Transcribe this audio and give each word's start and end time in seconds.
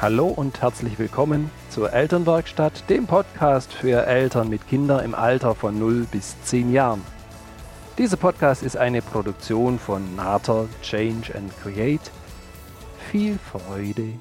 Hallo 0.00 0.28
und 0.28 0.62
herzlich 0.62 0.96
willkommen 1.00 1.50
zur 1.70 1.92
Elternwerkstatt, 1.92 2.88
dem 2.88 3.08
Podcast 3.08 3.72
für 3.72 4.06
Eltern 4.06 4.48
mit 4.48 4.68
Kindern 4.68 5.04
im 5.04 5.12
Alter 5.12 5.56
von 5.56 5.76
0 5.76 6.06
bis 6.12 6.40
10 6.44 6.72
Jahren. 6.72 7.02
Dieser 7.98 8.16
Podcast 8.16 8.62
ist 8.62 8.76
eine 8.76 9.02
Produktion 9.02 9.76
von 9.80 10.14
Nater 10.14 10.68
Change 10.82 11.34
and 11.34 11.52
Create. 11.60 12.12
Viel 13.10 13.40
Freude 13.40 14.20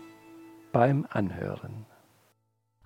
beim 0.71 1.05
Anhören. 1.11 1.85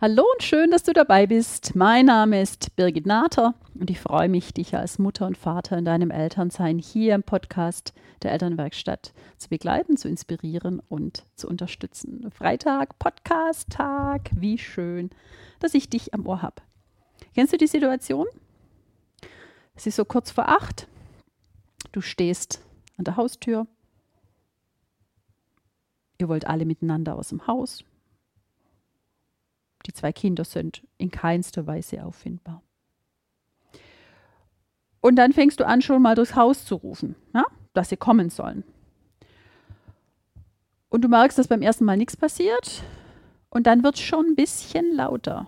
Hallo 0.04 0.26
und 0.34 0.42
schön, 0.42 0.72
dass 0.72 0.82
du 0.82 0.94
dabei 0.94 1.28
bist. 1.28 1.76
Mein 1.76 2.08
Name 2.08 2.42
ist 2.42 2.76
Birgit 2.76 3.06
Nater 3.06 3.54
und 3.80 3.92
ich 3.92 4.00
freue 4.00 4.30
mich, 4.30 4.52
dich 4.52 4.76
als 4.76 4.98
Mutter 4.98 5.28
und 5.28 5.38
Vater 5.38 5.78
in 5.78 5.86
deinem 5.86 6.10
Elternsein 6.10 6.80
hier 6.80 7.14
im 7.14 7.22
Podcast 7.22 7.94
der 8.24 8.32
Elternwerkstatt 8.32 9.14
zu 9.38 9.50
begleiten, 9.50 9.98
zu 9.98 10.08
inspirieren 10.08 10.82
und 10.90 11.24
zu 11.36 11.48
unterstützen. 11.48 12.32
Freitag, 12.32 12.98
Podcast-Tag, 12.98 14.32
wie 14.34 14.58
schön, 14.58 15.12
dass 15.60 15.76
ich 15.76 15.88
dich 15.88 16.16
am 16.16 16.26
Ohr 16.26 16.42
habe. 16.42 16.64
Kennst 17.36 17.54
du 17.54 17.58
die 17.58 17.68
Situation? 17.68 18.26
Es 19.76 19.86
ist 19.86 19.98
so 19.98 20.04
kurz 20.04 20.32
vor 20.32 20.50
acht. 20.50 20.88
Du 21.92 22.02
stehst 22.02 22.60
an 22.98 23.04
der 23.04 23.18
Haustür. 23.18 23.68
Ihr 26.18 26.28
wollt 26.28 26.48
alle 26.48 26.66
miteinander 26.66 27.16
aus 27.16 27.30
dem 27.30 27.46
Haus. 27.46 27.84
Die 29.86 29.94
zwei 29.94 30.12
Kinder 30.12 30.44
sind 30.44 30.84
in 30.98 31.12
keinster 31.12 31.68
Weise 31.68 32.04
auffindbar. 32.04 32.62
Und 35.02 35.16
dann 35.16 35.34
fängst 35.34 35.60
du 35.60 35.66
an, 35.66 35.82
schon 35.82 36.02
mal 36.02 36.16
durchs 36.16 36.36
Haus 36.36 36.66
zu 36.66 36.76
rufen, 36.76 37.16
ja, 37.34 37.46
dass 37.74 37.90
sie 37.90 37.98
kommen 37.98 38.30
sollen. 38.30 38.64
Und 40.90 41.02
du 41.02 41.08
merkst, 41.08 41.38
dass 41.38 41.48
beim 41.48 41.62
ersten 41.62 41.86
Mal 41.86 41.98
nichts 41.98 42.18
passiert. 42.18 42.84
Und 43.50 43.66
dann 43.66 43.84
wird 43.84 43.96
es 43.96 44.02
schon 44.02 44.26
ein 44.28 44.36
bisschen 44.36 44.94
lauter. 44.94 45.48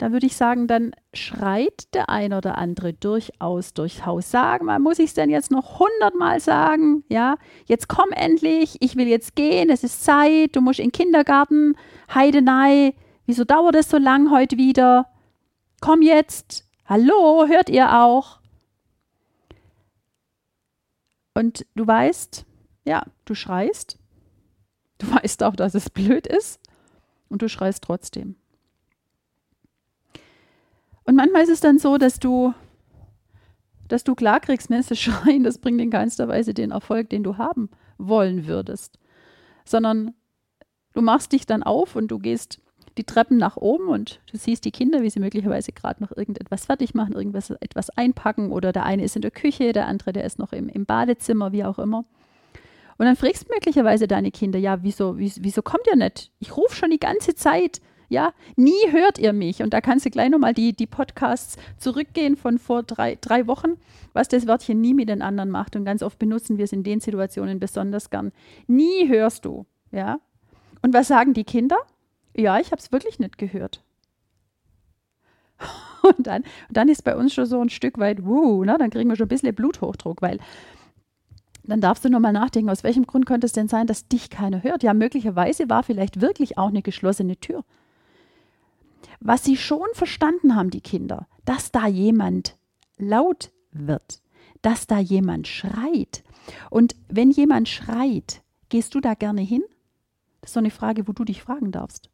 Da 0.00 0.12
würde 0.12 0.24
ich 0.24 0.34
sagen, 0.34 0.66
dann 0.66 0.92
schreit 1.12 1.92
der 1.92 2.08
ein 2.08 2.32
oder 2.32 2.56
andere 2.56 2.94
durchaus 2.94 3.74
durchs 3.74 4.06
Haus. 4.06 4.30
Sagen, 4.30 4.64
mal, 4.64 4.78
muss 4.78 4.98
ich 4.98 5.08
es 5.08 5.14
denn 5.14 5.28
jetzt 5.28 5.50
noch 5.50 5.78
hundertmal 5.78 6.40
sagen? 6.40 7.04
Ja, 7.10 7.36
jetzt 7.66 7.86
komm 7.86 8.10
endlich, 8.12 8.78
ich 8.80 8.96
will 8.96 9.08
jetzt 9.08 9.36
gehen, 9.36 9.68
es 9.68 9.84
ist 9.84 10.02
Zeit, 10.02 10.56
du 10.56 10.62
musst 10.62 10.78
in 10.78 10.86
den 10.86 10.92
Kindergarten, 10.92 11.76
Heidenei, 12.14 12.94
wieso 13.26 13.44
dauert 13.44 13.74
es 13.74 13.90
so 13.90 13.98
lang 13.98 14.30
heute 14.30 14.56
wieder? 14.56 15.06
Komm 15.82 16.00
jetzt, 16.00 16.64
Hallo, 16.86 17.46
hört 17.46 17.68
ihr 17.68 18.00
auch? 18.00 18.40
Und 21.34 21.66
du 21.74 21.86
weißt, 21.86 22.46
ja, 22.86 23.04
du 23.26 23.34
schreist. 23.34 23.98
Du 24.96 25.14
weißt 25.14 25.42
auch, 25.42 25.56
dass 25.56 25.74
es 25.74 25.90
blöd 25.90 26.26
ist. 26.26 26.58
Und 27.28 27.42
du 27.42 27.50
schreist 27.50 27.84
trotzdem. 27.84 28.39
Und 31.10 31.16
manchmal 31.16 31.42
ist 31.42 31.48
es 31.48 31.58
dann 31.58 31.80
so, 31.80 31.98
dass 31.98 32.20
du, 32.20 32.54
dass 33.88 34.04
du 34.04 34.14
klarkriegst, 34.14 34.70
ne, 34.70 34.80
das 34.88 34.96
Schreien, 34.96 35.42
das 35.42 35.58
bringt 35.58 35.80
in 35.80 35.90
keinster 35.90 36.28
Weise 36.28 36.54
den 36.54 36.70
Erfolg, 36.70 37.10
den 37.10 37.24
du 37.24 37.36
haben 37.36 37.68
wollen 37.98 38.46
würdest. 38.46 38.96
Sondern 39.64 40.14
du 40.92 41.02
machst 41.02 41.32
dich 41.32 41.46
dann 41.46 41.64
auf 41.64 41.96
und 41.96 42.12
du 42.12 42.20
gehst 42.20 42.60
die 42.96 43.02
Treppen 43.02 43.38
nach 43.38 43.56
oben 43.56 43.88
und 43.88 44.20
du 44.30 44.36
siehst 44.36 44.64
die 44.64 44.70
Kinder, 44.70 45.02
wie 45.02 45.10
sie 45.10 45.18
möglicherweise 45.18 45.72
gerade 45.72 46.00
noch 46.00 46.16
irgendetwas 46.16 46.66
fertig 46.66 46.94
machen, 46.94 47.14
irgendwas 47.14 47.50
etwas 47.50 47.90
einpacken 47.90 48.52
oder 48.52 48.70
der 48.70 48.84
eine 48.84 49.02
ist 49.02 49.16
in 49.16 49.22
der 49.22 49.32
Küche, 49.32 49.72
der 49.72 49.88
andere, 49.88 50.12
der 50.12 50.22
ist 50.22 50.38
noch 50.38 50.52
im, 50.52 50.68
im 50.68 50.86
Badezimmer, 50.86 51.50
wie 51.50 51.64
auch 51.64 51.80
immer. 51.80 52.04
Und 52.98 53.06
dann 53.06 53.16
fragst 53.16 53.48
möglicherweise 53.50 54.06
deine 54.06 54.30
Kinder, 54.30 54.60
ja, 54.60 54.84
wieso, 54.84 55.18
wieso, 55.18 55.42
wieso 55.42 55.62
kommt 55.62 55.88
ihr 55.90 55.96
nicht? 55.96 56.30
Ich 56.38 56.56
rufe 56.56 56.76
schon 56.76 56.92
die 56.92 57.00
ganze 57.00 57.34
Zeit. 57.34 57.80
Ja, 58.10 58.34
nie 58.56 58.90
hört 58.90 59.20
ihr 59.20 59.32
mich. 59.32 59.62
Und 59.62 59.72
da 59.72 59.80
kannst 59.80 60.04
du 60.04 60.10
gleich 60.10 60.30
nochmal 60.30 60.52
die, 60.52 60.72
die 60.72 60.88
Podcasts 60.88 61.56
zurückgehen 61.78 62.36
von 62.36 62.58
vor 62.58 62.82
drei, 62.82 63.16
drei 63.20 63.46
Wochen, 63.46 63.74
was 64.12 64.26
das 64.26 64.48
Wörtchen 64.48 64.80
nie 64.80 64.94
mit 64.94 65.08
den 65.08 65.22
anderen 65.22 65.48
macht. 65.48 65.76
Und 65.76 65.84
ganz 65.84 66.02
oft 66.02 66.18
benutzen 66.18 66.58
wir 66.58 66.64
es 66.64 66.72
in 66.72 66.82
den 66.82 66.98
Situationen 66.98 67.60
besonders 67.60 68.10
gern. 68.10 68.32
Nie 68.66 69.08
hörst 69.08 69.44
du. 69.44 69.64
Ja. 69.92 70.18
Und 70.82 70.92
was 70.92 71.06
sagen 71.06 71.34
die 71.34 71.44
Kinder? 71.44 71.78
Ja, 72.36 72.58
ich 72.58 72.72
habe 72.72 72.80
es 72.80 72.90
wirklich 72.90 73.20
nicht 73.20 73.38
gehört. 73.38 73.82
Und 76.02 76.26
dann, 76.26 76.42
und 76.42 76.76
dann 76.76 76.88
ist 76.88 77.04
bei 77.04 77.14
uns 77.14 77.34
schon 77.34 77.44
so 77.44 77.60
ein 77.60 77.68
Stück 77.68 77.98
weit, 77.98 78.24
wuh, 78.24 78.64
ne? 78.64 78.76
dann 78.78 78.88
kriegen 78.88 79.10
wir 79.10 79.16
schon 79.16 79.26
ein 79.26 79.28
bisschen 79.28 79.54
Bluthochdruck, 79.54 80.22
weil 80.22 80.38
dann 81.62 81.82
darfst 81.82 82.06
du 82.06 82.08
nochmal 82.08 82.32
nachdenken, 82.32 82.70
aus 82.70 82.84
welchem 82.84 83.06
Grund 83.06 83.26
könnte 83.26 83.44
es 83.44 83.52
denn 83.52 83.68
sein, 83.68 83.86
dass 83.86 84.08
dich 84.08 84.30
keiner 84.30 84.62
hört? 84.62 84.82
Ja, 84.82 84.94
möglicherweise 84.94 85.68
war 85.68 85.82
vielleicht 85.82 86.22
wirklich 86.22 86.56
auch 86.56 86.68
eine 86.68 86.80
geschlossene 86.80 87.36
Tür. 87.36 87.64
Was 89.20 89.44
sie 89.44 89.56
schon 89.56 89.88
verstanden 89.92 90.54
haben, 90.54 90.70
die 90.70 90.80
Kinder, 90.80 91.26
dass 91.44 91.72
da 91.72 91.86
jemand 91.86 92.56
laut 92.96 93.50
wird, 93.72 94.22
dass 94.62 94.86
da 94.86 94.98
jemand 94.98 95.48
schreit. 95.48 96.22
Und 96.70 96.96
wenn 97.08 97.30
jemand 97.30 97.68
schreit, 97.68 98.42
gehst 98.68 98.94
du 98.94 99.00
da 99.00 99.14
gerne 99.14 99.42
hin? 99.42 99.62
Das 100.40 100.50
ist 100.50 100.54
so 100.54 100.60
eine 100.60 100.70
Frage, 100.70 101.06
wo 101.06 101.12
du 101.12 101.24
dich 101.24 101.42
fragen 101.42 101.70
darfst. 101.70 102.08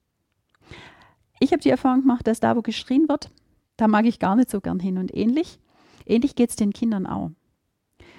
Ich 1.38 1.52
habe 1.52 1.62
die 1.62 1.70
Erfahrung 1.70 2.00
gemacht, 2.00 2.26
dass 2.26 2.40
da, 2.40 2.56
wo 2.56 2.62
geschrien 2.62 3.08
wird, 3.08 3.30
da 3.76 3.88
mag 3.88 4.06
ich 4.06 4.18
gar 4.18 4.36
nicht 4.36 4.50
so 4.50 4.60
gern 4.60 4.80
hin. 4.80 4.98
Und 4.98 5.14
ähnlich, 5.14 5.60
ähnlich 6.06 6.34
geht 6.34 6.50
es 6.50 6.56
den 6.56 6.72
Kindern 6.72 7.06
auch. 7.06 7.30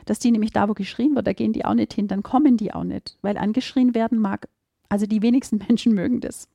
Dass 0.06 0.20
die 0.20 0.32
nämlich 0.32 0.54
da, 0.54 0.70
wo 0.70 0.74
geschrien 0.74 1.16
wird, 1.16 1.28
da 1.28 1.34
gehen 1.34 1.52
die 1.52 1.66
auch 1.66 1.74
nicht 1.74 1.94
hin, 1.94 2.08
dann 2.08 2.24
kommen 2.24 2.58
die 2.58 2.74
auch 2.74 2.84
nicht, 2.84 3.18
weil 3.22 3.38
angeschrien 3.38 3.94
werden 3.94 4.20
mag, 4.20 4.48
also 4.88 5.06
die 5.06 5.22
wenigsten 5.22 5.58
Menschen 5.68 5.94
mögen 5.94 6.22
das. 6.22 6.48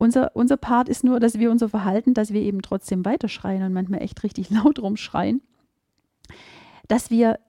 Unser, 0.00 0.36
unser 0.36 0.56
Part 0.56 0.88
ist 0.88 1.02
nur, 1.02 1.18
dass 1.18 1.40
wir 1.40 1.50
unser 1.50 1.68
Verhalten, 1.68 2.14
dass 2.14 2.32
wir 2.32 2.40
eben 2.40 2.62
trotzdem 2.62 3.04
weiterschreien 3.04 3.64
und 3.64 3.72
manchmal 3.72 4.00
echt 4.00 4.22
richtig 4.22 4.48
laut 4.50 4.78
rumschreien, 4.78 5.42
dass 6.86 7.10
wir 7.10 7.40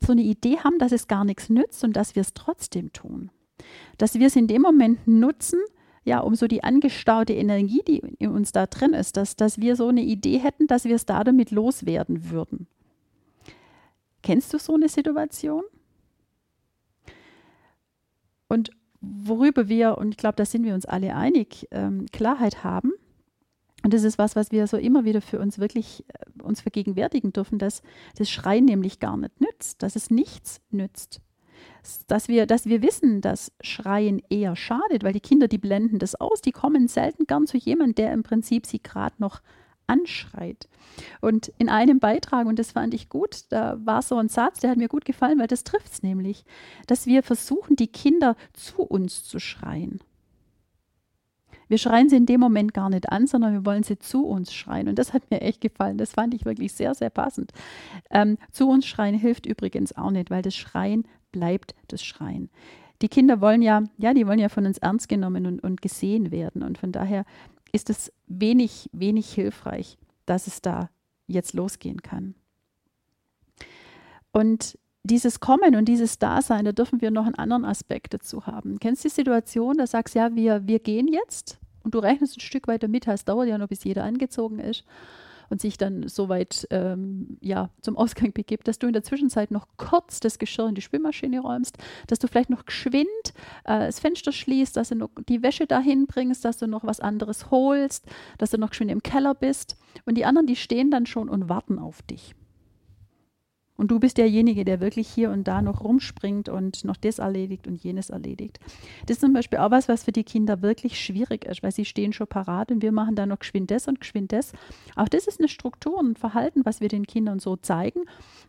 so 0.00 0.10
eine 0.10 0.22
Idee 0.22 0.58
haben, 0.58 0.80
dass 0.80 0.90
es 0.90 1.06
gar 1.06 1.24
nichts 1.24 1.48
nützt 1.48 1.84
und 1.84 1.94
dass 1.94 2.16
wir 2.16 2.22
es 2.22 2.34
trotzdem 2.34 2.92
tun. 2.92 3.30
Dass 3.96 4.14
wir 4.14 4.26
es 4.26 4.34
in 4.34 4.48
dem 4.48 4.60
Moment 4.60 5.06
nutzen, 5.06 5.60
ja, 6.04 6.18
um 6.18 6.34
so 6.34 6.48
die 6.48 6.64
angestaute 6.64 7.32
Energie, 7.32 7.82
die 7.86 7.98
in 8.18 8.32
uns 8.32 8.50
da 8.50 8.66
drin 8.66 8.92
ist, 8.92 9.16
dass, 9.16 9.36
dass 9.36 9.60
wir 9.60 9.76
so 9.76 9.86
eine 9.86 10.02
Idee 10.02 10.38
hätten, 10.38 10.66
dass 10.66 10.84
wir 10.84 10.96
es 10.96 11.06
da 11.06 11.22
damit 11.22 11.52
loswerden 11.52 12.30
würden. 12.30 12.66
Kennst 14.22 14.52
du 14.52 14.58
so 14.58 14.74
eine 14.74 14.88
Situation? 14.88 15.62
Und 18.48 18.70
worüber 19.24 19.68
wir, 19.68 19.98
und 19.98 20.10
ich 20.10 20.16
glaube, 20.16 20.36
da 20.36 20.44
sind 20.44 20.64
wir 20.64 20.74
uns 20.74 20.86
alle 20.86 21.14
einig, 21.14 21.68
ähm, 21.70 22.06
Klarheit 22.12 22.64
haben, 22.64 22.92
und 23.86 23.94
das 23.94 24.02
ist 24.02 24.18
was, 24.18 24.34
was 24.34 24.50
wir 24.50 24.66
so 24.66 24.76
immer 24.76 25.04
wieder 25.04 25.20
für 25.20 25.38
uns 25.38 25.60
wirklich 25.60 26.04
äh, 26.08 26.42
uns 26.42 26.60
vergegenwärtigen 26.60 27.32
dürfen, 27.32 27.58
dass 27.58 27.82
das 28.16 28.28
Schreien 28.28 28.64
nämlich 28.64 28.98
gar 28.98 29.16
nicht 29.16 29.40
nützt, 29.40 29.80
dass 29.80 29.94
es 29.94 30.10
nichts 30.10 30.60
nützt. 30.70 31.20
Dass 32.08 32.26
wir, 32.26 32.46
dass 32.46 32.66
wir 32.66 32.82
wissen, 32.82 33.20
dass 33.20 33.52
Schreien 33.60 34.20
eher 34.28 34.56
schadet, 34.56 35.04
weil 35.04 35.12
die 35.12 35.20
Kinder, 35.20 35.46
die 35.46 35.58
blenden 35.58 36.00
das 36.00 36.16
aus, 36.16 36.40
die 36.40 36.50
kommen 36.50 36.88
selten 36.88 37.26
gern 37.28 37.46
zu 37.46 37.58
jemandem, 37.58 37.94
der 37.94 38.12
im 38.12 38.24
Prinzip 38.24 38.66
sie 38.66 38.82
gerade 38.82 39.14
noch 39.18 39.40
anschreit. 39.86 40.68
Und 41.20 41.52
in 41.58 41.68
einem 41.68 41.98
Beitrag, 41.98 42.46
und 42.46 42.58
das 42.58 42.72
fand 42.72 42.94
ich 42.94 43.08
gut, 43.08 43.44
da 43.50 43.78
war 43.84 44.02
so 44.02 44.16
ein 44.16 44.28
Satz, 44.28 44.60
der 44.60 44.70
hat 44.70 44.78
mir 44.78 44.88
gut 44.88 45.04
gefallen, 45.04 45.38
weil 45.38 45.46
das 45.46 45.64
trifft 45.64 45.92
es 45.92 46.02
nämlich, 46.02 46.44
dass 46.86 47.06
wir 47.06 47.22
versuchen, 47.22 47.76
die 47.76 47.88
Kinder 47.88 48.36
zu 48.52 48.82
uns 48.82 49.24
zu 49.24 49.38
schreien. 49.38 50.00
Wir 51.68 51.78
schreien 51.78 52.08
sie 52.08 52.16
in 52.16 52.26
dem 52.26 52.40
Moment 52.40 52.74
gar 52.74 52.90
nicht 52.90 53.10
an, 53.10 53.26
sondern 53.26 53.52
wir 53.52 53.66
wollen 53.66 53.82
sie 53.82 53.98
zu 53.98 54.24
uns 54.24 54.54
schreien. 54.54 54.88
Und 54.88 54.98
das 54.98 55.12
hat 55.12 55.30
mir 55.30 55.40
echt 55.40 55.60
gefallen. 55.60 55.98
Das 55.98 56.12
fand 56.12 56.32
ich 56.34 56.44
wirklich 56.44 56.72
sehr, 56.72 56.94
sehr 56.94 57.10
passend. 57.10 57.52
Ähm, 58.10 58.38
zu 58.52 58.68
uns 58.68 58.86
schreien 58.86 59.16
hilft 59.16 59.46
übrigens 59.46 59.96
auch 59.96 60.10
nicht, 60.10 60.30
weil 60.30 60.42
das 60.42 60.54
Schreien 60.54 61.06
bleibt 61.32 61.74
das 61.88 62.04
Schreien. 62.04 62.50
Die 63.02 63.08
Kinder 63.08 63.40
wollen 63.40 63.62
ja, 63.62 63.82
ja, 63.98 64.14
die 64.14 64.26
wollen 64.26 64.38
ja 64.38 64.48
von 64.48 64.64
uns 64.64 64.78
ernst 64.78 65.08
genommen 65.08 65.46
und, 65.46 65.62
und 65.62 65.82
gesehen 65.82 66.30
werden. 66.30 66.62
Und 66.62 66.78
von 66.78 66.92
daher 66.92 67.24
ist 67.72 67.90
es 67.90 68.12
wenig, 68.26 68.88
wenig 68.92 69.32
hilfreich, 69.32 69.98
dass 70.24 70.46
es 70.46 70.62
da 70.62 70.90
jetzt 71.26 71.54
losgehen 71.54 72.02
kann. 72.02 72.34
Und 74.32 74.78
dieses 75.02 75.40
Kommen 75.40 75.76
und 75.76 75.86
dieses 75.86 76.18
Dasein, 76.18 76.64
da 76.64 76.72
dürfen 76.72 77.00
wir 77.00 77.10
noch 77.10 77.26
einen 77.26 77.36
anderen 77.36 77.64
Aspekt 77.64 78.14
dazu 78.14 78.46
haben. 78.46 78.78
Kennst 78.80 79.04
du 79.04 79.08
die 79.08 79.14
Situation, 79.14 79.78
da 79.78 79.86
sagst 79.86 80.14
du, 80.14 80.18
ja, 80.18 80.34
wir, 80.34 80.66
wir 80.66 80.78
gehen 80.78 81.08
jetzt 81.08 81.58
und 81.84 81.94
du 81.94 81.98
rechnest 81.98 82.36
ein 82.36 82.40
Stück 82.40 82.66
weiter 82.66 82.88
mit, 82.88 83.06
es 83.06 83.24
dauert 83.24 83.48
ja 83.48 83.58
noch, 83.58 83.68
bis 83.68 83.84
jeder 83.84 84.04
angezogen 84.04 84.58
ist 84.58 84.84
und 85.50 85.60
sich 85.60 85.78
dann 85.78 86.08
so 86.08 86.28
weit 86.28 86.66
ähm, 86.70 87.38
ja, 87.40 87.70
zum 87.80 87.96
Ausgang 87.96 88.32
begibt, 88.32 88.68
dass 88.68 88.78
du 88.78 88.86
in 88.86 88.92
der 88.92 89.02
Zwischenzeit 89.02 89.50
noch 89.50 89.66
kurz 89.76 90.20
das 90.20 90.38
Geschirr 90.38 90.68
in 90.68 90.74
die 90.74 90.82
Spülmaschine 90.82 91.40
räumst, 91.40 91.78
dass 92.06 92.18
du 92.18 92.28
vielleicht 92.28 92.50
noch 92.50 92.64
geschwind 92.64 93.06
äh, 93.64 93.86
das 93.86 94.00
Fenster 94.00 94.32
schließt, 94.32 94.76
dass 94.76 94.90
du 94.90 94.94
noch 94.94 95.10
die 95.28 95.42
Wäsche 95.42 95.66
dahin 95.66 96.06
bringst, 96.06 96.44
dass 96.44 96.58
du 96.58 96.66
noch 96.66 96.84
was 96.84 97.00
anderes 97.00 97.50
holst, 97.50 98.06
dass 98.38 98.50
du 98.50 98.58
noch 98.58 98.74
schön 98.74 98.88
im 98.88 99.02
Keller 99.02 99.34
bist. 99.34 99.76
Und 100.04 100.16
die 100.16 100.24
anderen, 100.24 100.46
die 100.46 100.56
stehen 100.56 100.90
dann 100.90 101.06
schon 101.06 101.28
und 101.28 101.48
warten 101.48 101.78
auf 101.78 102.02
dich. 102.02 102.34
Und 103.76 103.90
du 103.90 104.00
bist 104.00 104.16
derjenige, 104.18 104.64
der 104.64 104.80
wirklich 104.80 105.08
hier 105.08 105.30
und 105.30 105.46
da 105.46 105.60
noch 105.60 105.84
rumspringt 105.84 106.48
und 106.48 106.84
noch 106.84 106.96
das 106.96 107.18
erledigt 107.18 107.66
und 107.66 107.82
jenes 107.82 108.10
erledigt. 108.10 108.58
Das 109.06 109.16
ist 109.16 109.20
zum 109.20 109.32
Beispiel 109.32 109.58
auch 109.58 109.70
was, 109.70 109.88
was 109.88 110.04
für 110.04 110.12
die 110.12 110.24
Kinder 110.24 110.62
wirklich 110.62 110.98
schwierig 110.98 111.44
ist, 111.44 111.62
weil 111.62 111.72
sie 111.72 111.84
stehen 111.84 112.12
schon 112.12 112.26
parat 112.26 112.70
und 112.70 112.82
wir 112.82 112.92
machen 112.92 113.16
dann 113.16 113.28
noch 113.28 113.38
geschwind 113.38 113.70
das 113.70 113.86
und 113.88 114.00
geschwind 114.00 114.32
das. 114.32 114.52
Auch 114.94 115.08
das 115.08 115.26
ist 115.26 115.40
eine 115.40 115.48
Struktur 115.48 115.98
und 115.98 116.12
ein 116.12 116.16
Verhalten, 116.16 116.64
was 116.64 116.80
wir 116.80 116.88
den 116.88 117.06
Kindern 117.06 117.38
so 117.38 117.56
zeigen. 117.56 118.00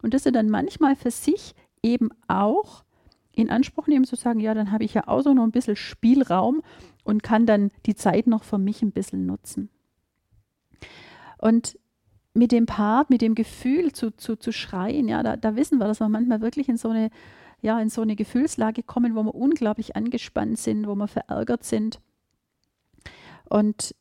Und 0.02 0.14
das 0.14 0.24
sie 0.24 0.32
dann 0.32 0.50
manchmal 0.50 0.96
für 0.96 1.12
sich 1.12 1.54
eben 1.84 2.10
auch 2.28 2.84
in 3.34 3.50
Anspruch 3.50 3.88
nehmen, 3.88 4.06
zu 4.06 4.16
sagen, 4.16 4.40
ja, 4.40 4.54
dann 4.54 4.72
habe 4.72 4.84
ich 4.84 4.94
ja 4.94 5.08
auch 5.08 5.22
so 5.22 5.34
noch 5.34 5.44
ein 5.44 5.52
bisschen 5.52 5.76
Spielraum 5.76 6.64
und 7.04 7.22
kann 7.22 7.46
dann 7.46 7.72
die 7.86 7.96
Zeit 7.96 8.28
noch 8.28 8.44
für 8.44 8.58
mich 8.58 8.82
ein 8.82 8.92
bisschen 8.92 9.26
nutzen. 9.26 9.70
Und 11.38 11.78
mit 12.38 12.52
dem 12.52 12.66
Part, 12.66 13.10
mit 13.10 13.22
dem 13.22 13.36
Gefühl 13.36 13.92
zu, 13.92 14.12
zu, 14.16 14.36
zu 14.36 14.52
schreien, 14.52 15.08
ja, 15.08 15.24
da, 15.24 15.36
da 15.36 15.56
wissen 15.56 15.80
wir, 15.80 15.88
dass 15.88 16.00
wir 16.00 16.08
manchmal 16.08 16.42
wirklich 16.42 16.70
in 16.70 16.78
so 16.78 16.90
eine, 16.90 17.10
ja, 17.62 17.80
in 17.80 17.90
so 17.90 18.02
eine 18.02 18.16
Gefühlslage 18.16 18.84
kommen, 18.84 19.16
wo 19.16 19.24
wir 19.24 19.36
unglaublich 19.36 19.96
angespannt 19.96 20.60
sind, 20.60 20.88
wo 20.88 20.96
wir 20.96 21.08
verärgert 21.08 21.64
sind. 21.64 22.00
Und 23.50 23.96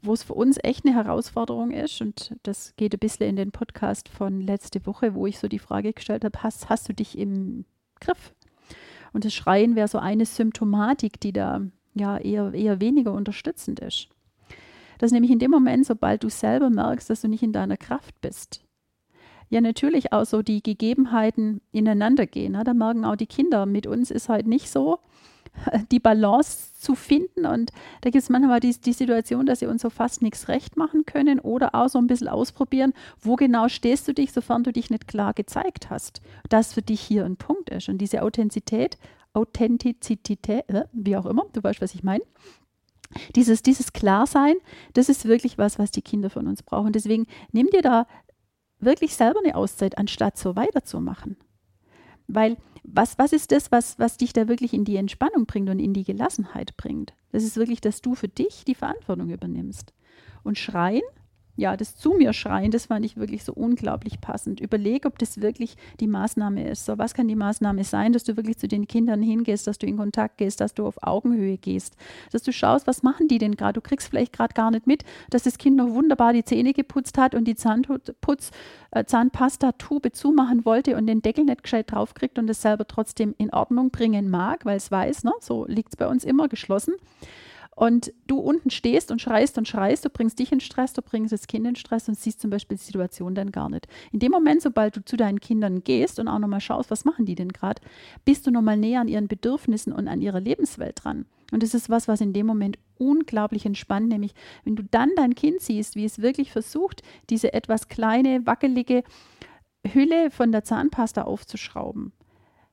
wo 0.00 0.12
es 0.12 0.22
für 0.22 0.34
uns 0.34 0.58
echt 0.62 0.86
eine 0.86 0.94
Herausforderung 0.94 1.70
ist, 1.70 2.00
und 2.00 2.36
das 2.44 2.74
geht 2.76 2.94
ein 2.94 2.98
bisschen 2.98 3.28
in 3.28 3.36
den 3.36 3.50
Podcast 3.50 4.08
von 4.08 4.40
letzte 4.40 4.84
Woche, 4.86 5.14
wo 5.14 5.26
ich 5.26 5.38
so 5.38 5.48
die 5.48 5.58
Frage 5.58 5.92
gestellt 5.92 6.24
habe, 6.24 6.42
hast, 6.42 6.68
hast 6.68 6.88
du 6.88 6.94
dich 6.94 7.18
im 7.18 7.64
Griff? 8.00 8.34
Und 9.12 9.24
das 9.24 9.34
Schreien 9.34 9.76
wäre 9.76 9.88
so 9.88 9.98
eine 9.98 10.26
Symptomatik, 10.26 11.20
die 11.20 11.32
da 11.32 11.62
ja 11.94 12.18
eher, 12.18 12.52
eher 12.54 12.80
weniger 12.80 13.12
unterstützend 13.12 13.80
ist. 13.80 14.08
Das 14.98 15.12
nämlich 15.12 15.30
in 15.30 15.38
dem 15.38 15.50
Moment, 15.50 15.86
sobald 15.86 16.24
du 16.24 16.28
selber 16.28 16.70
merkst, 16.70 17.10
dass 17.10 17.20
du 17.20 17.28
nicht 17.28 17.42
in 17.42 17.52
deiner 17.52 17.76
Kraft 17.76 18.20
bist, 18.20 18.62
ja 19.48 19.60
natürlich 19.60 20.12
auch 20.12 20.24
so 20.24 20.42
die 20.42 20.62
Gegebenheiten 20.62 21.60
ineinander 21.72 22.26
gehen. 22.26 22.52
Ne? 22.52 22.64
Da 22.64 22.74
merken 22.74 23.04
auch 23.04 23.16
die 23.16 23.26
Kinder, 23.26 23.66
mit 23.66 23.86
uns 23.86 24.10
ist 24.10 24.28
halt 24.28 24.46
nicht 24.46 24.70
so, 24.70 24.98
die 25.90 26.00
Balance 26.00 26.74
zu 26.78 26.94
finden. 26.94 27.46
Und 27.46 27.70
da 28.00 28.10
gibt 28.10 28.22
es 28.22 28.28
manchmal 28.28 28.60
die, 28.60 28.78
die 28.78 28.92
Situation, 28.92 29.46
dass 29.46 29.60
sie 29.60 29.66
uns 29.66 29.82
so 29.82 29.90
fast 29.90 30.22
nichts 30.22 30.48
recht 30.48 30.76
machen 30.76 31.06
können 31.06 31.40
oder 31.40 31.74
auch 31.74 31.88
so 31.88 31.98
ein 31.98 32.06
bisschen 32.06 32.28
ausprobieren, 32.28 32.92
wo 33.20 33.36
genau 33.36 33.68
stehst 33.68 34.06
du 34.08 34.14
dich, 34.14 34.32
sofern 34.32 34.64
du 34.64 34.72
dich 34.72 34.90
nicht 34.90 35.08
klar 35.08 35.32
gezeigt 35.34 35.90
hast. 35.90 36.20
Das 36.48 36.72
für 36.72 36.82
dich 36.82 37.00
hier 37.00 37.24
ein 37.24 37.36
Punkt 37.36 37.70
ist. 37.70 37.88
Und 37.88 37.98
diese 37.98 38.22
Authentizität, 38.22 38.98
Authentizität, 39.32 40.68
äh, 40.68 40.84
wie 40.92 41.16
auch 41.16 41.26
immer, 41.26 41.44
du 41.52 41.62
weißt, 41.62 41.80
was 41.80 41.94
ich 41.94 42.02
meine, 42.02 42.24
dieses, 43.34 43.62
dieses 43.62 43.92
Klarsein, 43.92 44.56
das 44.94 45.08
ist 45.08 45.24
wirklich 45.26 45.58
was, 45.58 45.78
was 45.78 45.90
die 45.90 46.02
Kinder 46.02 46.30
von 46.30 46.46
uns 46.46 46.62
brauchen. 46.62 46.92
Deswegen 46.92 47.26
nimm 47.52 47.68
dir 47.68 47.82
da 47.82 48.06
wirklich 48.78 49.14
selber 49.14 49.40
eine 49.42 49.56
Auszeit, 49.56 49.98
anstatt 49.98 50.36
so 50.38 50.56
weiterzumachen. 50.56 51.36
Weil 52.28 52.56
was, 52.82 53.18
was 53.18 53.32
ist 53.32 53.52
das, 53.52 53.72
was, 53.72 53.98
was 53.98 54.16
dich 54.16 54.32
da 54.32 54.48
wirklich 54.48 54.72
in 54.72 54.84
die 54.84 54.96
Entspannung 54.96 55.46
bringt 55.46 55.68
und 55.68 55.78
in 55.78 55.92
die 55.92 56.04
Gelassenheit 56.04 56.76
bringt? 56.76 57.14
Das 57.32 57.44
ist 57.44 57.56
wirklich, 57.56 57.80
dass 57.80 58.00
du 58.00 58.14
für 58.14 58.28
dich 58.28 58.64
die 58.64 58.74
Verantwortung 58.74 59.30
übernimmst. 59.30 59.92
Und 60.42 60.58
schreien 60.58 61.02
ja, 61.56 61.76
das 61.76 61.96
zu 61.96 62.12
mir 62.12 62.32
schreien, 62.32 62.70
das 62.70 62.86
fand 62.86 63.04
ich 63.04 63.16
wirklich 63.16 63.42
so 63.42 63.52
unglaublich 63.52 64.20
passend. 64.20 64.60
Überleg, 64.60 65.06
ob 65.06 65.18
das 65.18 65.40
wirklich 65.40 65.76
die 66.00 66.06
Maßnahme 66.06 66.68
ist. 66.68 66.84
So, 66.84 66.98
was 66.98 67.14
kann 67.14 67.28
die 67.28 67.34
Maßnahme 67.34 67.82
sein, 67.84 68.12
dass 68.12 68.24
du 68.24 68.36
wirklich 68.36 68.58
zu 68.58 68.68
den 68.68 68.86
Kindern 68.86 69.22
hingehst, 69.22 69.66
dass 69.66 69.78
du 69.78 69.86
in 69.86 69.96
Kontakt 69.96 70.38
gehst, 70.38 70.60
dass 70.60 70.74
du 70.74 70.86
auf 70.86 71.02
Augenhöhe 71.02 71.56
gehst, 71.56 71.96
dass 72.30 72.42
du 72.42 72.52
schaust, 72.52 72.86
was 72.86 73.02
machen 73.02 73.28
die 73.28 73.38
denn 73.38 73.56
gerade? 73.56 73.74
Du 73.74 73.80
kriegst 73.80 74.08
vielleicht 74.08 74.34
gerade 74.34 74.54
gar 74.54 74.70
nicht 74.70 74.86
mit, 74.86 75.04
dass 75.30 75.44
das 75.44 75.58
Kind 75.58 75.76
noch 75.76 75.90
wunderbar 75.90 76.32
die 76.32 76.44
Zähne 76.44 76.74
geputzt 76.74 77.16
hat 77.16 77.34
und 77.34 77.44
die 77.44 77.56
Zahnputz, 77.56 78.50
äh, 78.90 79.04
Zahnpasta-Tube 79.04 80.12
zumachen 80.12 80.64
wollte 80.64 80.96
und 80.96 81.06
den 81.06 81.22
Deckel 81.22 81.44
nicht 81.44 81.62
gescheit 81.62 81.90
draufkriegt 81.90 82.38
und 82.38 82.50
es 82.50 82.60
selber 82.60 82.86
trotzdem 82.86 83.34
in 83.38 83.52
Ordnung 83.52 83.90
bringen 83.90 84.30
mag, 84.30 84.64
weil 84.66 84.76
es 84.76 84.90
weiß, 84.90 85.24
ne? 85.24 85.32
so 85.40 85.64
liegt 85.66 85.90
es 85.90 85.96
bei 85.96 86.06
uns 86.06 86.24
immer 86.24 86.48
geschlossen 86.48 86.94
und 87.76 88.10
du 88.26 88.38
unten 88.38 88.70
stehst 88.70 89.10
und 89.10 89.20
schreist 89.20 89.58
und 89.58 89.68
schreist, 89.68 90.04
du 90.06 90.08
bringst 90.08 90.38
dich 90.38 90.50
in 90.50 90.60
Stress, 90.60 90.94
du 90.94 91.02
bringst 91.02 91.30
das 91.30 91.46
Kind 91.46 91.66
in 91.66 91.76
Stress 91.76 92.08
und 92.08 92.18
siehst 92.18 92.40
zum 92.40 92.48
Beispiel 92.48 92.78
die 92.78 92.82
Situation 92.82 93.34
dann 93.34 93.52
gar 93.52 93.68
nicht. 93.68 93.86
In 94.12 94.18
dem 94.18 94.32
Moment, 94.32 94.62
sobald 94.62 94.96
du 94.96 95.04
zu 95.04 95.18
deinen 95.18 95.40
Kindern 95.40 95.84
gehst 95.84 96.18
und 96.18 96.26
auch 96.26 96.38
nochmal 96.38 96.62
schaust, 96.62 96.90
was 96.90 97.04
machen 97.04 97.26
die 97.26 97.34
denn 97.34 97.52
gerade, 97.52 97.82
bist 98.24 98.46
du 98.46 98.50
nochmal 98.50 98.78
näher 98.78 99.02
an 99.02 99.08
ihren 99.08 99.28
Bedürfnissen 99.28 99.92
und 99.92 100.08
an 100.08 100.22
ihrer 100.22 100.40
Lebenswelt 100.40 101.04
dran. 101.04 101.26
Und 101.52 101.62
das 101.62 101.74
ist 101.74 101.90
was, 101.90 102.08
was 102.08 102.22
in 102.22 102.32
dem 102.32 102.46
Moment 102.46 102.78
unglaublich 102.96 103.66
entspannt, 103.66 104.08
nämlich 104.08 104.32
wenn 104.64 104.74
du 104.74 104.82
dann 104.82 105.10
dein 105.14 105.34
Kind 105.34 105.60
siehst, 105.60 105.96
wie 105.96 106.06
es 106.06 106.22
wirklich 106.22 106.52
versucht, 106.52 107.02
diese 107.28 107.52
etwas 107.52 107.88
kleine, 107.88 108.46
wackelige 108.46 109.04
Hülle 109.86 110.30
von 110.30 110.50
der 110.50 110.64
Zahnpasta 110.64 111.22
aufzuschrauben. 111.22 112.12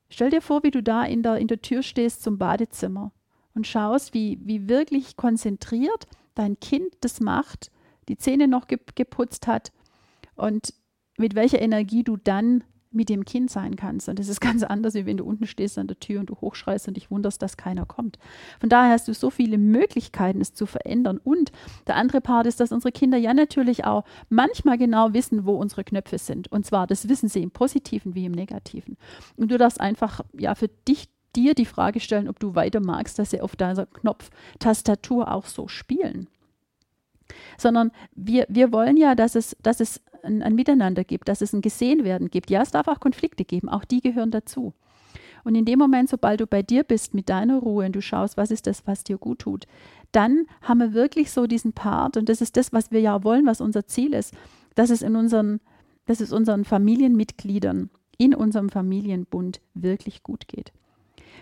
Stell 0.10 0.30
dir 0.30 0.42
vor, 0.42 0.64
wie 0.64 0.72
du 0.72 0.82
da 0.82 1.04
in 1.04 1.24
der, 1.24 1.40
in 1.40 1.48
der 1.48 1.62
Tür 1.62 1.84
stehst 1.84 2.24
zum 2.24 2.38
Badezimmer 2.38 3.12
und 3.54 3.68
schaust, 3.68 4.14
wie, 4.14 4.40
wie 4.44 4.68
wirklich 4.68 5.16
konzentriert 5.16 6.08
dein 6.36 6.60
Kind 6.60 6.94
das 7.02 7.20
macht, 7.20 7.72
die 8.08 8.18
Zähne 8.18 8.48
noch 8.48 8.68
geputzt 8.68 9.48
hat 9.48 9.72
und 10.36 10.74
mit 11.18 11.36
welcher 11.36 11.62
Energie 11.62 12.04
du 12.04 12.18
dann 12.18 12.64
mit 12.94 13.10
dem 13.10 13.26
Kind 13.26 13.50
sein 13.50 13.76
kannst. 13.76 14.08
Und 14.08 14.20
das 14.20 14.28
ist 14.28 14.40
ganz 14.42 14.64
anders, 14.64 14.94
wie 14.94 15.06
wenn 15.06 15.18
du 15.18 15.26
unten 15.26 15.48
stehst 15.48 15.78
an 15.78 15.88
der 15.88 16.00
Tür 16.00 16.20
und 16.20 16.30
du 16.30 16.36
hochschreist 16.36 16.88
und 16.88 16.96
dich 16.96 17.12
wunderst, 17.12 17.42
dass 17.42 17.58
keiner 17.58 17.86
kommt. 17.86 18.18
Von 18.60 18.70
daher 18.70 18.92
hast 18.92 19.08
du 19.08 19.14
so 19.14 19.30
viele 19.30 19.58
Möglichkeiten, 19.58 20.42
es 20.42 20.54
zu 20.54 20.66
verändern. 20.66 21.20
Und 21.24 21.52
der 21.88 21.96
andere 21.96 22.22
Part 22.22 22.48
ist, 22.48 22.60
dass 22.60 22.72
unsere 22.72 22.92
Kinder 22.92 23.18
ja 23.18 23.34
natürlich 23.34 23.86
auch 23.86 24.04
manchmal 24.30 24.78
genau 24.78 25.14
wissen, 25.14 25.46
wo 25.46 25.56
unsere 25.56 25.84
Knöpfe 25.84 26.18
sind. 26.18 26.52
Und 26.52 26.66
zwar, 26.66 26.88
das 26.88 27.10
wissen 27.10 27.30
sie 27.30 27.42
im 27.42 27.52
Positiven 27.52 28.16
wie 28.16 28.26
im 28.26 28.32
Negativen. 28.32 28.98
Und 29.36 29.52
du 29.52 29.58
darfst 29.58 29.82
einfach 29.82 30.22
ja 30.38 30.56
für 30.56 30.70
dich 30.88 31.10
dir 31.36 31.54
die 31.54 31.66
Frage 31.66 32.00
stellen, 32.00 32.30
ob 32.30 32.40
du 32.40 32.56
weiter 32.56 32.80
magst, 32.80 33.20
dass 33.20 33.32
sie 33.32 33.42
auf 33.42 33.56
deiner 33.56 33.86
Knopftastatur 33.86 35.32
auch 35.32 35.46
so 35.46 35.68
spielen. 35.68 36.28
Sondern 37.58 37.92
wir, 38.16 38.46
wir 38.50 38.72
wollen 38.72 38.98
ja, 38.98 39.16
dass 39.16 39.36
es, 39.36 39.56
dass 39.62 39.80
es 39.80 40.02
ein, 40.24 40.42
ein 40.42 40.56
Miteinander 40.56 41.04
gibt, 41.04 41.28
dass 41.28 41.42
es 41.42 41.54
ein 41.54 41.62
Gesehenwerden 41.62 42.30
gibt. 42.30 42.50
Ja, 42.50 42.62
es 42.62 42.72
darf 42.72 42.88
auch 42.88 43.00
Konflikte 43.00 43.46
geben, 43.46 43.70
auch 43.70 43.86
die 43.86 44.02
gehören 44.02 44.32
dazu. 44.32 44.74
Und 45.44 45.56
in 45.56 45.66
dem 45.66 45.80
Moment, 45.80 46.10
sobald 46.10 46.40
du 46.40 46.48
bei 46.48 46.62
dir 46.62 46.84
bist 46.84 47.14
mit 47.14 47.30
deiner 47.30 47.60
Ruhe 47.60 47.86
und 47.86 47.96
du 47.96 48.02
schaust, 48.02 48.38
was 48.38 48.50
ist 48.50 48.66
das, 48.66 48.88
was 48.88 49.04
dir 49.04 49.18
gut 49.18 49.40
tut, 49.40 49.66
dann 50.12 50.46
haben 50.62 50.80
wir 50.80 50.94
wirklich 50.94 51.32
so 51.32 51.48
diesen 51.48 51.74
Part 51.74 52.16
und 52.18 52.30
das 52.30 52.40
ist 52.40 52.56
das, 52.56 52.72
was 52.72 52.92
wir 52.92 53.02
ja 53.02 53.24
wollen, 53.24 53.46
was 53.46 53.60
unser 53.60 53.86
Ziel 53.86 54.14
ist, 54.14 54.34
dass 54.76 54.90
es 54.90 55.02
in 55.02 55.16
unseren, 55.16 55.60
dass 56.06 56.22
es 56.22 56.32
unseren 56.32 56.64
Familienmitgliedern 56.64 57.90
in 58.18 58.36
unserem 58.36 58.70
Familienbund 58.70 59.60
wirklich 59.74 60.24
gut 60.24 60.48
geht. 60.48 60.72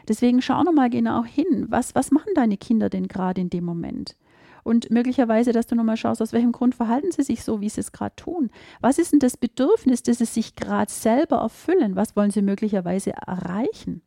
Deswegen 0.07 0.41
schau 0.41 0.63
nochmal 0.63 0.89
genau 0.89 1.23
hin, 1.23 1.67
was, 1.69 1.95
was 1.95 2.11
machen 2.11 2.33
deine 2.35 2.57
Kinder 2.57 2.89
denn 2.89 3.07
gerade 3.07 3.41
in 3.41 3.49
dem 3.49 3.63
Moment? 3.63 4.15
Und 4.63 4.91
möglicherweise, 4.91 5.53
dass 5.53 5.67
du 5.67 5.75
nochmal 5.75 5.97
schaust, 5.97 6.21
aus 6.21 6.33
welchem 6.33 6.51
Grund 6.51 6.75
verhalten 6.75 7.11
sie 7.11 7.23
sich 7.23 7.43
so, 7.43 7.61
wie 7.61 7.69
sie 7.69 7.81
es 7.81 7.91
gerade 7.91 8.15
tun. 8.15 8.51
Was 8.79 8.99
ist 8.99 9.11
denn 9.11 9.19
das 9.19 9.37
Bedürfnis, 9.37 10.03
das 10.03 10.19
sie 10.19 10.25
sich 10.25 10.55
gerade 10.55 10.91
selber 10.91 11.37
erfüllen? 11.37 11.95
Was 11.95 12.15
wollen 12.15 12.31
sie 12.31 12.41
möglicherweise 12.41 13.11
erreichen? 13.11 14.01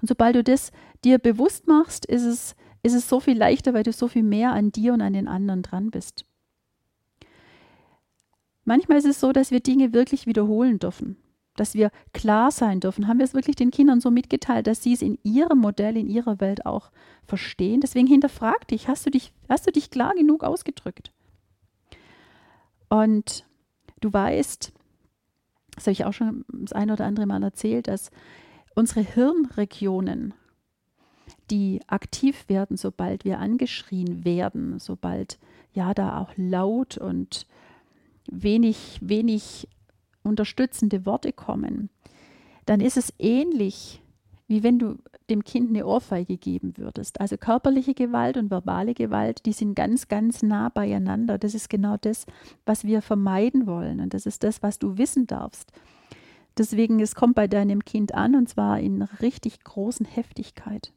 Und 0.00 0.08
sobald 0.08 0.36
du 0.36 0.44
das 0.44 0.72
dir 1.04 1.18
bewusst 1.18 1.66
machst, 1.66 2.04
ist 2.04 2.24
es, 2.24 2.54
ist 2.82 2.94
es 2.94 3.08
so 3.08 3.18
viel 3.18 3.38
leichter, 3.38 3.72
weil 3.72 3.82
du 3.82 3.92
so 3.92 4.08
viel 4.08 4.22
mehr 4.22 4.52
an 4.52 4.72
dir 4.72 4.92
und 4.92 5.00
an 5.00 5.14
den 5.14 5.26
anderen 5.26 5.62
dran 5.62 5.90
bist. 5.90 6.26
Manchmal 8.66 8.98
ist 8.98 9.06
es 9.06 9.20
so, 9.20 9.32
dass 9.32 9.50
wir 9.50 9.60
Dinge 9.60 9.92
wirklich 9.92 10.26
wiederholen 10.26 10.78
dürfen 10.78 11.16
dass 11.56 11.74
wir 11.74 11.90
klar 12.12 12.50
sein 12.50 12.80
dürfen. 12.80 13.06
Haben 13.06 13.18
wir 13.18 13.24
es 13.24 13.34
wirklich 13.34 13.56
den 13.56 13.70
Kindern 13.70 14.00
so 14.00 14.10
mitgeteilt, 14.10 14.66
dass 14.66 14.82
sie 14.82 14.92
es 14.92 15.02
in 15.02 15.18
ihrem 15.22 15.58
Modell, 15.58 15.96
in 15.96 16.08
ihrer 16.08 16.40
Welt 16.40 16.66
auch 16.66 16.90
verstehen? 17.26 17.80
Deswegen 17.80 18.06
hinterfrag 18.06 18.66
dich, 18.68 18.88
hast 18.88 19.06
du 19.06 19.10
dich, 19.10 19.32
hast 19.48 19.66
du 19.66 19.72
dich 19.72 19.90
klar 19.90 20.14
genug 20.14 20.42
ausgedrückt? 20.42 21.12
Und 22.88 23.44
du 24.00 24.12
weißt, 24.12 24.72
das 25.74 25.84
habe 25.84 25.92
ich 25.92 26.04
auch 26.04 26.12
schon 26.12 26.44
das 26.52 26.72
eine 26.72 26.92
oder 26.92 27.06
andere 27.06 27.26
Mal 27.26 27.42
erzählt, 27.42 27.88
dass 27.88 28.10
unsere 28.74 29.00
Hirnregionen, 29.00 30.34
die 31.50 31.80
aktiv 31.86 32.48
werden, 32.48 32.76
sobald 32.76 33.24
wir 33.24 33.38
angeschrien 33.38 34.24
werden, 34.24 34.78
sobald 34.78 35.38
ja 35.72 35.94
da 35.94 36.18
auch 36.18 36.32
laut 36.36 36.98
und 36.98 37.46
wenig, 38.30 38.98
wenig 39.02 39.68
unterstützende 40.24 41.06
Worte 41.06 41.32
kommen, 41.32 41.90
dann 42.66 42.80
ist 42.80 42.96
es 42.96 43.12
ähnlich, 43.18 44.02
wie 44.46 44.62
wenn 44.62 44.78
du 44.78 44.98
dem 45.30 45.42
Kind 45.44 45.70
eine 45.70 45.86
Ohrfeige 45.86 46.36
geben 46.36 46.76
würdest. 46.76 47.20
Also 47.20 47.36
körperliche 47.36 47.94
Gewalt 47.94 48.36
und 48.36 48.50
verbale 48.50 48.94
Gewalt, 48.94 49.46
die 49.46 49.52
sind 49.52 49.74
ganz, 49.74 50.08
ganz 50.08 50.42
nah 50.42 50.68
beieinander. 50.68 51.38
Das 51.38 51.54
ist 51.54 51.70
genau 51.70 51.96
das, 52.00 52.26
was 52.66 52.84
wir 52.84 53.00
vermeiden 53.00 53.66
wollen. 53.66 54.00
Und 54.00 54.12
das 54.12 54.26
ist 54.26 54.42
das, 54.42 54.62
was 54.62 54.78
du 54.78 54.98
wissen 54.98 55.26
darfst. 55.26 55.72
Deswegen, 56.58 57.00
es 57.00 57.14
kommt 57.14 57.34
bei 57.34 57.48
deinem 57.48 57.84
Kind 57.84 58.14
an 58.14 58.34
und 58.34 58.48
zwar 58.48 58.78
in 58.80 59.02
richtig 59.02 59.64
großen 59.64 60.06
Heftigkeit. 60.06 60.92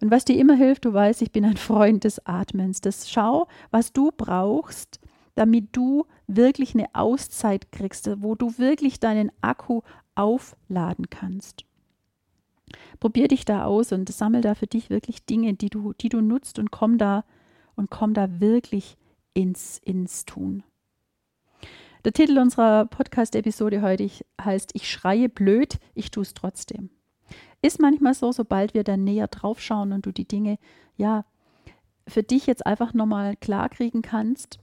Und 0.00 0.10
was 0.10 0.24
dir 0.24 0.38
immer 0.38 0.54
hilft, 0.54 0.84
du 0.84 0.92
weißt, 0.92 1.22
ich 1.22 1.32
bin 1.32 1.44
ein 1.44 1.56
Freund 1.56 2.04
des 2.04 2.24
Atmens. 2.24 2.80
Das 2.80 3.10
schau, 3.10 3.48
was 3.70 3.92
du 3.92 4.12
brauchst, 4.16 5.00
damit 5.38 5.68
du 5.70 6.04
wirklich 6.26 6.74
eine 6.74 6.92
Auszeit 6.94 7.70
kriegst, 7.70 8.10
wo 8.22 8.34
du 8.34 8.58
wirklich 8.58 8.98
deinen 8.98 9.30
Akku 9.40 9.82
aufladen 10.16 11.10
kannst. 11.10 11.64
Probier 12.98 13.28
dich 13.28 13.44
da 13.44 13.64
aus 13.64 13.92
und 13.92 14.08
sammel 14.08 14.40
da 14.40 14.56
für 14.56 14.66
dich 14.66 14.90
wirklich 14.90 15.26
Dinge, 15.26 15.54
die 15.54 15.70
du, 15.70 15.92
die 15.92 16.08
du 16.08 16.20
nutzt 16.20 16.58
und 16.58 16.72
komm 16.72 16.98
da 16.98 17.24
und 17.76 17.88
komm 17.88 18.14
da 18.14 18.40
wirklich 18.40 18.96
ins, 19.32 19.78
ins 19.78 20.24
Tun. 20.24 20.64
Der 22.04 22.12
Titel 22.12 22.38
unserer 22.38 22.86
Podcast-Episode 22.86 23.80
heute 23.80 24.10
heißt 24.42 24.70
Ich 24.74 24.90
schreie 24.90 25.28
blöd, 25.28 25.78
ich 25.94 26.10
tue 26.10 26.22
es 26.22 26.34
trotzdem. 26.34 26.90
Ist 27.62 27.80
manchmal 27.80 28.14
so, 28.14 28.32
sobald 28.32 28.74
wir 28.74 28.82
dann 28.82 29.04
näher 29.04 29.28
drauf 29.28 29.60
schauen 29.60 29.92
und 29.92 30.04
du 30.04 30.12
die 30.12 30.26
Dinge, 30.26 30.58
ja, 30.96 31.24
für 32.08 32.24
dich 32.24 32.46
jetzt 32.46 32.66
einfach 32.66 32.92
nochmal 32.92 33.36
klar 33.36 33.68
kriegen 33.68 34.02
kannst, 34.02 34.58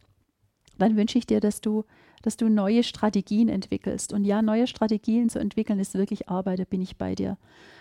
dann 0.78 0.96
wünsche 0.96 1.18
ich 1.18 1.26
dir, 1.26 1.40
dass 1.40 1.62
du, 1.62 1.86
dass 2.22 2.38
du 2.38 2.50
neue 2.50 2.84
Strategien 2.84 3.50
entwickelst. 3.50 4.14
Und 4.14 4.26
ja, 4.26 4.42
neue 4.42 4.68
Strategien 4.68 5.30
zu 5.30 5.40
entwickeln 5.40 5.80
ist 5.80 5.94
wirklich 5.94 6.30
Arbeit, 6.30 6.60
da 6.60 6.64
bin 6.64 6.82
ich 6.82 6.98
bei 6.98 7.16
dir. 7.16 7.38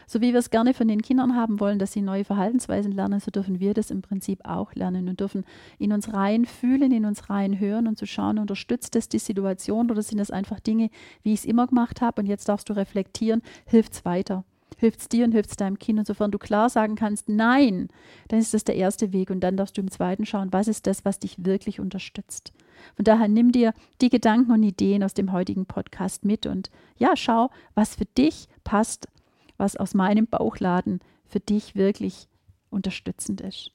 So 0.07 0.21
wie 0.21 0.33
wir 0.33 0.39
es 0.39 0.51
gerne 0.51 0.75
von 0.75 0.87
den 0.87 1.03
Kindern 1.03 1.35
haben 1.35 1.61
wollen, 1.61 1.79
dass 1.79 1.93
sie 1.93 2.03
neue 2.03 2.25
Verhaltensweisen 2.25 2.93
lernen, 2.93 3.21
so 3.21 3.31
dürfen 3.31 3.59
wir 3.59 3.73
das 3.73 3.91
im 3.91 4.03
Prinzip 4.03 4.41
auch 4.45 4.75
lernen 4.75 5.09
und 5.09 5.21
dürfen 5.21 5.45
in 5.79 5.93
uns 5.93 6.13
rein 6.13 6.45
fühlen, 6.45 6.93
in 6.93 7.07
uns 7.07 7.31
rein 7.31 7.59
hören 7.59 7.87
und 7.87 7.99
zu 7.99 8.07
schauen, 8.07 8.39
unterstützt 8.39 8.95
das 8.95 9.09
die 9.09 9.19
Situation 9.19 9.91
oder 9.91 10.03
sind 10.03 10.19
das 10.19 10.31
einfach 10.31 10.61
Dinge, 10.61 10.91
wie 11.23 11.33
ich 11.33 11.41
es 11.41 11.45
immer 11.47 11.67
gemacht 11.67 12.03
habe 12.03 12.21
und 12.21 12.27
jetzt 12.27 12.49
darfst 12.49 12.69
du 12.69 12.75
reflektieren, 12.75 13.41
hilft 13.67 13.95
es 13.95 14.05
weiter 14.05 14.45
hilft 14.77 15.01
es 15.01 15.09
dir 15.09 15.25
und 15.25 15.33
hilft 15.33 15.51
es 15.51 15.57
deinem 15.57 15.79
Kind. 15.79 15.99
Und 15.99 16.07
sofern 16.07 16.31
du 16.31 16.39
klar 16.39 16.69
sagen 16.69 16.97
kannst, 16.97 17.29
nein, 17.29 17.89
dann 18.29 18.39
ist 18.39 18.55
das 18.55 18.65
der 18.65 18.77
erste 18.77 19.13
Weg. 19.13 19.31
Und 19.31 19.41
dann 19.41 19.57
darfst 19.57 19.77
du 19.77 19.81
im 19.81 19.91
zweiten 19.91 20.27
schauen, 20.27 20.53
was 20.53 20.69
ist 20.69 20.87
das, 20.87 21.05
was 21.05 21.19
dich 21.19 21.45
wirklich 21.45 21.81
unterstützt. 21.81 22.53
Von 22.97 23.05
daher 23.05 23.29
nimm 23.29 23.53
dir 23.53 23.73
die 24.01 24.11
Gedanken 24.11 24.53
und 24.53 24.63
Ideen 24.63 25.03
aus 25.03 25.15
dem 25.15 25.33
heutigen 25.33 25.67
Podcast 25.67 26.25
mit 26.25 26.47
und 26.47 26.71
ja, 26.97 27.17
schau, 27.17 27.51
was 27.75 27.95
für 27.95 28.05
dich 28.05 28.49
passt, 28.63 29.09
was 29.57 29.77
aus 29.77 29.95
meinem 29.95 30.27
Bauchladen 30.27 31.01
für 31.27 31.41
dich 31.41 31.75
wirklich 31.75 32.29
unterstützend 32.71 33.41
ist. 33.41 33.71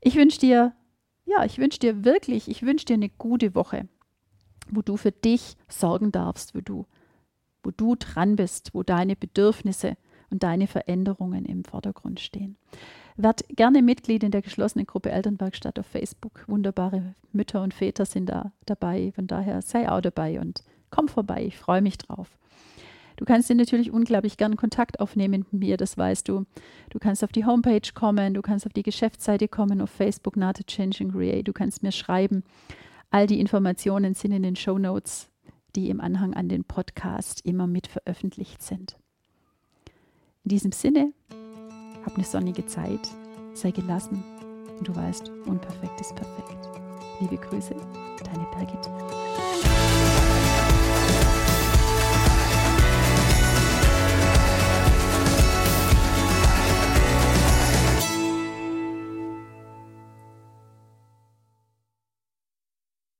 Ich 0.00 0.16
wünsche 0.16 0.38
dir, 0.38 0.74
ja, 1.24 1.44
ich 1.44 1.58
wünsche 1.58 1.78
dir 1.78 2.04
wirklich, 2.04 2.48
ich 2.48 2.62
wünsche 2.62 2.86
dir 2.86 2.94
eine 2.94 3.10
gute 3.10 3.54
Woche, 3.54 3.88
wo 4.70 4.82
du 4.82 4.96
für 4.96 5.12
dich 5.12 5.56
sorgen 5.68 6.12
darfst, 6.12 6.54
wo 6.54 6.60
du 6.60 6.86
wo 7.62 7.70
du 7.70 7.94
dran 7.96 8.36
bist, 8.36 8.74
wo 8.74 8.82
deine 8.82 9.16
Bedürfnisse 9.16 9.96
und 10.30 10.42
deine 10.42 10.66
Veränderungen 10.66 11.44
im 11.44 11.64
Vordergrund 11.64 12.20
stehen. 12.20 12.56
Werd 13.16 13.44
gerne 13.48 13.82
Mitglied 13.82 14.22
in 14.22 14.30
der 14.30 14.42
geschlossenen 14.42 14.86
Gruppe 14.86 15.10
Elternwerkstatt 15.10 15.78
auf 15.78 15.86
Facebook. 15.86 16.44
Wunderbare 16.46 17.14
Mütter 17.32 17.62
und 17.62 17.74
Väter 17.74 18.06
sind 18.06 18.26
da 18.26 18.52
dabei. 18.64 19.12
Von 19.14 19.26
daher 19.26 19.60
sei 19.62 19.90
auch 19.90 20.00
dabei 20.00 20.40
und 20.40 20.62
komm 20.90 21.08
vorbei. 21.08 21.44
Ich 21.44 21.58
freue 21.58 21.82
mich 21.82 21.98
drauf. 21.98 22.38
Du 23.16 23.26
kannst 23.26 23.50
dir 23.50 23.54
natürlich 23.54 23.90
unglaublich 23.90 24.38
gern 24.38 24.56
Kontakt 24.56 24.98
aufnehmen 24.98 25.44
mit 25.50 25.60
mir, 25.60 25.76
das 25.76 25.98
weißt 25.98 26.26
du. 26.26 26.46
Du 26.88 26.98
kannst 26.98 27.22
auf 27.22 27.32
die 27.32 27.44
Homepage 27.44 27.92
kommen, 27.94 28.32
du 28.32 28.40
kannst 28.40 28.64
auf 28.64 28.72
die 28.72 28.82
Geschäftsseite 28.82 29.46
kommen, 29.46 29.82
auf 29.82 29.90
Facebook 29.90 30.38
Nate 30.38 30.64
Changing 30.64 31.12
Create, 31.12 31.46
du 31.46 31.52
kannst 31.52 31.82
mir 31.82 31.92
schreiben. 31.92 32.44
All 33.10 33.26
die 33.26 33.38
Informationen 33.38 34.14
sind 34.14 34.32
in 34.32 34.42
den 34.42 34.56
Show 34.56 34.78
Notes 34.78 35.28
die 35.76 35.90
im 35.90 36.00
Anhang 36.00 36.34
an 36.34 36.48
den 36.48 36.64
Podcast 36.64 37.44
immer 37.44 37.66
mit 37.66 37.86
veröffentlicht 37.86 38.62
sind. 38.62 38.96
In 40.44 40.48
diesem 40.50 40.72
Sinne, 40.72 41.12
hab 42.04 42.14
eine 42.14 42.24
sonnige 42.24 42.66
Zeit, 42.66 43.08
sei 43.54 43.70
gelassen 43.70 44.22
und 44.78 44.88
du 44.88 44.94
weißt, 44.94 45.28
unperfekt 45.46 46.00
ist 46.00 46.14
perfekt. 46.14 46.68
Liebe 47.20 47.36
Grüße, 47.36 47.74
deine 48.24 48.46
Birgit. 48.54 50.19